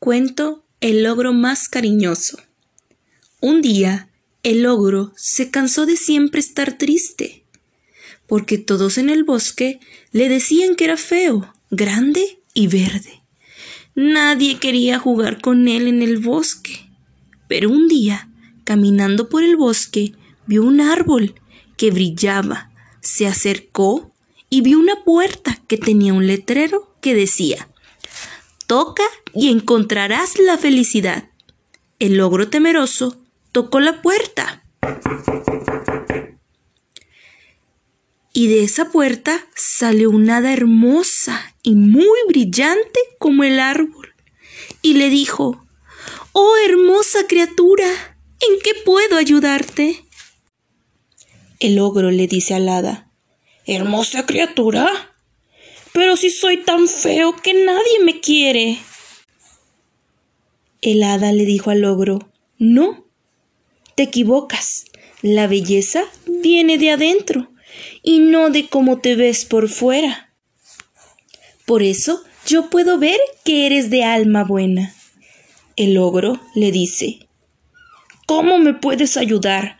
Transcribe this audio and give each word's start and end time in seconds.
Cuento 0.00 0.64
El 0.80 1.04
ogro 1.08 1.32
más 1.32 1.68
cariñoso. 1.68 2.38
Un 3.40 3.60
día, 3.60 4.08
el 4.44 4.64
ogro 4.64 5.12
se 5.16 5.50
cansó 5.50 5.86
de 5.86 5.96
siempre 5.96 6.38
estar 6.38 6.78
triste, 6.78 7.42
porque 8.28 8.58
todos 8.58 8.96
en 8.96 9.10
el 9.10 9.24
bosque 9.24 9.80
le 10.12 10.28
decían 10.28 10.76
que 10.76 10.84
era 10.84 10.96
feo, 10.96 11.52
grande 11.72 12.38
y 12.54 12.68
verde. 12.68 13.22
Nadie 13.96 14.60
quería 14.60 15.00
jugar 15.00 15.40
con 15.40 15.66
él 15.66 15.88
en 15.88 16.00
el 16.00 16.18
bosque. 16.18 16.88
Pero 17.48 17.68
un 17.68 17.88
día, 17.88 18.28
caminando 18.62 19.28
por 19.28 19.42
el 19.42 19.56
bosque, 19.56 20.12
vio 20.46 20.62
un 20.62 20.80
árbol 20.80 21.34
que 21.76 21.90
brillaba, 21.90 22.70
se 23.00 23.26
acercó 23.26 24.14
y 24.48 24.60
vio 24.60 24.78
una 24.78 25.02
puerta 25.02 25.60
que 25.66 25.76
tenía 25.76 26.14
un 26.14 26.28
letrero 26.28 26.94
que 27.00 27.16
decía 27.16 27.68
Toca 28.68 29.04
y 29.32 29.48
encontrarás 29.48 30.38
la 30.38 30.58
felicidad. 30.58 31.30
El 31.98 32.20
ogro 32.20 32.50
temeroso 32.50 33.16
tocó 33.50 33.80
la 33.80 34.02
puerta. 34.02 34.62
Y 38.34 38.48
de 38.48 38.64
esa 38.64 38.90
puerta 38.90 39.46
salió 39.56 40.10
una 40.10 40.36
hada 40.36 40.52
hermosa 40.52 41.54
y 41.62 41.76
muy 41.76 42.18
brillante 42.28 43.00
como 43.18 43.42
el 43.42 43.58
árbol. 43.58 44.12
Y 44.82 44.92
le 44.92 45.08
dijo, 45.08 45.66
Oh 46.32 46.54
hermosa 46.66 47.26
criatura, 47.26 47.86
¿en 47.86 48.60
qué 48.62 48.72
puedo 48.84 49.16
ayudarte? 49.16 50.04
El 51.58 51.78
ogro 51.78 52.10
le 52.10 52.26
dice 52.26 52.52
al 52.52 52.68
hada, 52.68 53.10
Hermosa 53.64 54.26
criatura, 54.26 55.07
pero 55.92 56.16
si 56.16 56.30
soy 56.30 56.58
tan 56.58 56.88
feo 56.88 57.34
que 57.36 57.54
nadie 57.54 58.04
me 58.04 58.20
quiere. 58.20 58.78
El 60.80 61.02
hada 61.02 61.32
le 61.32 61.44
dijo 61.44 61.70
al 61.70 61.84
ogro, 61.84 62.30
No, 62.58 63.04
te 63.94 64.04
equivocas. 64.04 64.84
La 65.22 65.48
belleza 65.48 66.04
viene 66.26 66.78
de 66.78 66.92
adentro 66.92 67.50
y 68.02 68.20
no 68.20 68.50
de 68.50 68.68
cómo 68.68 69.00
te 69.00 69.16
ves 69.16 69.44
por 69.44 69.68
fuera. 69.68 70.32
Por 71.66 71.82
eso 71.82 72.22
yo 72.46 72.70
puedo 72.70 72.98
ver 72.98 73.18
que 73.44 73.66
eres 73.66 73.90
de 73.90 74.04
alma 74.04 74.44
buena. 74.44 74.94
El 75.76 75.98
ogro 75.98 76.40
le 76.54 76.70
dice, 76.70 77.28
¿Cómo 78.26 78.58
me 78.58 78.74
puedes 78.74 79.16
ayudar 79.16 79.78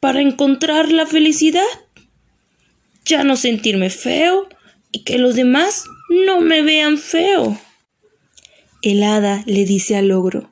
para 0.00 0.20
encontrar 0.20 0.90
la 0.90 1.04
felicidad? 1.04 1.66
Ya 3.04 3.24
no 3.24 3.36
sentirme 3.36 3.90
feo 3.90 4.48
y 4.92 5.04
que 5.04 5.18
los 5.18 5.34
demás 5.34 5.84
no 6.08 6.40
me 6.40 6.62
vean 6.62 6.98
feo. 6.98 7.58
El 8.82 9.02
hada 9.02 9.42
le 9.46 9.64
dice 9.64 9.96
al 9.96 10.10
ogro, 10.12 10.50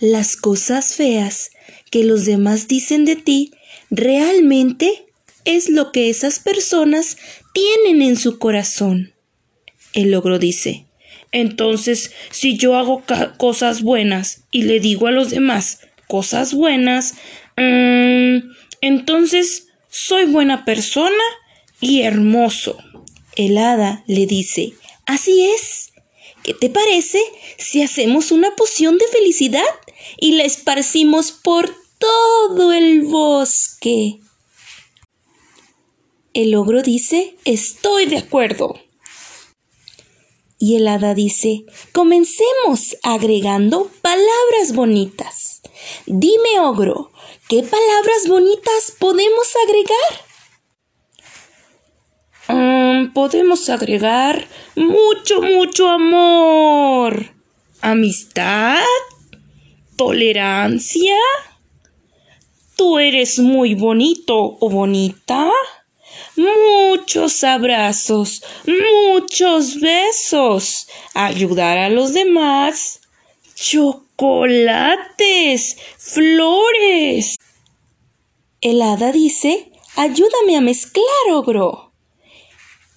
las 0.00 0.36
cosas 0.36 0.94
feas 0.94 1.50
que 1.90 2.04
los 2.04 2.24
demás 2.24 2.68
dicen 2.68 3.04
de 3.04 3.16
ti 3.16 3.52
realmente 3.90 5.06
es 5.44 5.68
lo 5.68 5.92
que 5.92 6.10
esas 6.10 6.38
personas 6.38 7.16
tienen 7.52 8.02
en 8.02 8.16
su 8.16 8.38
corazón. 8.38 9.14
El 9.92 10.14
ogro 10.14 10.38
dice, 10.38 10.86
entonces, 11.32 12.12
si 12.30 12.56
yo 12.56 12.76
hago 12.76 13.02
cosas 13.38 13.82
buenas 13.82 14.44
y 14.50 14.62
le 14.62 14.80
digo 14.80 15.06
a 15.06 15.12
los 15.12 15.30
demás 15.30 15.80
cosas 16.06 16.52
buenas, 16.52 17.14
mm, 17.56 18.52
entonces 18.82 19.68
soy 19.88 20.26
buena 20.26 20.64
persona 20.64 21.22
y 21.80 22.02
hermoso. 22.02 22.76
El 23.36 23.56
hada 23.58 24.04
le 24.06 24.26
dice, 24.26 24.74
Así 25.06 25.44
es. 25.44 25.92
¿Qué 26.42 26.54
te 26.54 26.70
parece 26.70 27.20
si 27.58 27.82
hacemos 27.82 28.32
una 28.32 28.54
poción 28.56 28.98
de 28.98 29.06
felicidad 29.06 29.64
y 30.18 30.32
la 30.32 30.44
esparcimos 30.44 31.32
por 31.32 31.74
todo 31.98 32.72
el 32.72 33.02
bosque? 33.02 34.18
El 36.34 36.54
ogro 36.54 36.82
dice, 36.82 37.36
Estoy 37.44 38.06
de 38.06 38.18
acuerdo. 38.18 38.74
Y 40.58 40.76
el 40.76 40.88
hada 40.88 41.14
dice, 41.14 41.64
Comencemos 41.92 42.96
agregando 43.02 43.90
palabras 44.02 44.74
bonitas. 44.74 45.62
Dime, 46.06 46.60
ogro, 46.60 47.12
¿qué 47.48 47.62
palabras 47.62 48.28
bonitas 48.28 48.94
podemos 48.98 49.48
agregar? 49.66 50.31
Podemos 53.12 53.68
agregar 53.68 54.46
mucho, 54.76 55.42
mucho 55.42 55.88
amor, 55.88 57.26
amistad, 57.80 58.82
tolerancia. 59.96 61.16
Tú 62.76 62.98
eres 62.98 63.38
muy 63.38 63.74
bonito 63.74 64.56
o 64.60 64.68
bonita. 64.68 65.50
Muchos 66.36 67.44
abrazos, 67.44 68.42
muchos 68.66 69.78
besos, 69.80 70.88
ayudar 71.14 71.76
a 71.78 71.90
los 71.90 72.14
demás, 72.14 73.02
chocolates, 73.54 75.06
flores. 75.98 77.36
El 78.62 78.80
hada 78.80 79.12
dice, 79.12 79.70
ayúdame 79.96 80.56
a 80.56 80.62
mezclar, 80.62 81.04
ogro. 81.30 81.91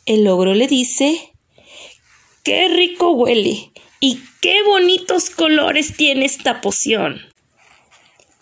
El 0.06 0.28
ogro 0.28 0.54
le 0.54 0.68
dice, 0.68 1.34
¡Qué 2.44 2.68
rico 2.68 3.10
huele! 3.12 3.72
¡Y 4.00 4.20
qué 4.40 4.62
bonitos 4.64 5.32
colores 5.32 5.98
tiene 5.98 6.26
esta 6.26 6.62
poción! 6.62 7.22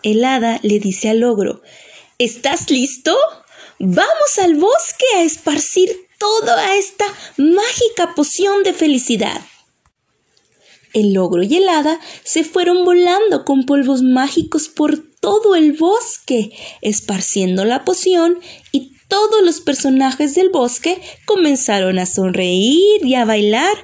El 0.02 0.26
hada 0.26 0.60
le 0.62 0.78
dice 0.78 1.08
al 1.08 1.24
ogro, 1.24 1.62
¿Estás 2.18 2.70
listo? 2.70 3.16
Vamos 3.78 4.38
al 4.42 4.56
bosque 4.56 5.06
a 5.16 5.22
esparcir 5.22 5.90
toda 6.18 6.76
esta 6.76 7.06
mágica 7.38 8.14
poción 8.14 8.62
de 8.62 8.74
felicidad. 8.74 9.40
El 10.92 11.16
ogro 11.16 11.42
y 11.42 11.56
el 11.56 11.68
hada 11.70 11.98
se 12.24 12.44
fueron 12.44 12.84
volando 12.84 13.46
con 13.46 13.64
polvos 13.64 14.02
mágicos 14.02 14.68
por 14.68 14.98
todo 15.20 15.56
el 15.56 15.72
bosque, 15.72 16.52
esparciendo 16.82 17.64
la 17.64 17.86
poción 17.86 18.38
y 18.70 18.93
todos 19.08 19.42
los 19.42 19.60
personajes 19.60 20.34
del 20.34 20.50
bosque 20.50 21.00
comenzaron 21.24 21.98
a 21.98 22.06
sonreír 22.06 23.04
y 23.04 23.14
a 23.14 23.24
bailar. 23.24 23.76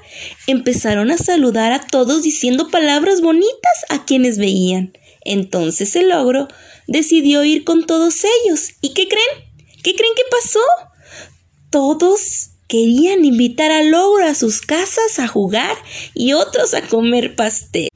Empezaron 0.47 1.11
a 1.11 1.19
saludar 1.19 1.73
a 1.73 1.87
todos 1.87 2.23
diciendo 2.23 2.69
palabras 2.69 3.21
bonitas 3.21 3.85
a 3.89 4.05
quienes 4.05 4.39
veían. 4.39 4.97
Entonces 5.25 5.95
el 5.97 6.13
ogro 6.13 6.49
decidió 6.87 7.45
ir 7.45 7.65
con 7.65 7.87
todos 7.87 8.25
ellos. 8.25 8.71
¿Y 8.81 8.95
qué 8.95 9.09
creen? 9.09 9.51
¿Qué 9.83 9.95
creen 9.95 10.13
que 10.17 10.23
pasó? 10.31 10.61
Todos 11.71 12.51
querían 12.69 13.25
invitar 13.25 13.71
al 13.71 13.93
ogro 13.95 14.25
a 14.27 14.35
sus 14.35 14.61
casas 14.61 15.19
a 15.19 15.27
jugar 15.27 15.77
y 16.15 16.33
otros 16.33 16.75
a 16.75 16.83
comer 16.83 17.37
pastel. 17.37 17.89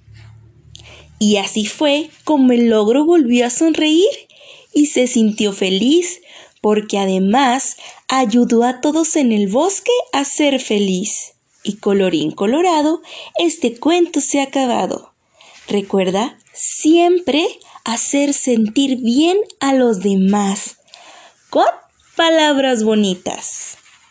Y 1.19 1.37
así 1.37 1.67
fue 1.67 2.11
como 2.25 2.53
el 2.53 2.73
ogro 2.73 3.05
volvió 3.05 3.47
a 3.47 3.51
sonreír 3.51 4.09
y 4.73 4.87
se 4.87 5.07
sintió 5.07 5.53
feliz 5.53 6.21
porque 6.65 6.99
además 6.99 7.77
ayudó 8.09 8.65
a 8.65 8.81
todos 8.81 9.17
en 9.17 9.33
el 9.33 9.49
bosque 9.49 9.93
a 10.15 10.25
ser 10.25 10.59
feliz. 10.59 11.35
Y 11.63 11.77
colorín 11.77 12.31
colorado, 12.31 13.03
este 13.39 13.79
cuento 13.79 14.23
se 14.23 14.41
ha 14.41 14.45
acabado. 14.45 15.13
Recuerda 15.69 16.39
siempre 16.55 17.47
hacer 17.85 18.33
sentir 18.33 18.97
bien 19.03 19.37
a 19.61 19.75
los 19.75 20.01
demás 20.01 20.79
con 21.51 21.67
palabras 22.17 22.83
bonitas. 22.83 23.77